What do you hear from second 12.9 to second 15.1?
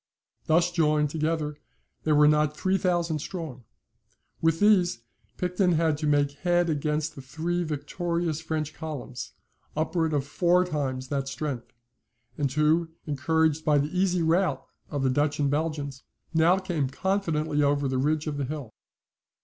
encouraged by the easy rout of the